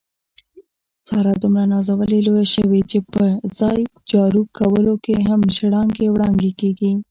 ساره 1.07 1.33
دومره 1.43 1.65
نازولې 1.73 2.19
لویه 2.27 2.47
شوې، 2.55 2.81
چې 2.89 2.97
په 3.11 3.23
ځای 3.59 3.79
جارو 4.11 4.41
کولو 4.57 4.93
هم 5.29 5.41
شړانګې 5.55 6.07
وړانګې 6.11 6.51
کېږي. 6.59 6.91